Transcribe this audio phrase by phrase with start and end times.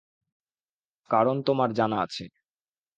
[1.09, 2.23] কারণ তোমার জানা আছে।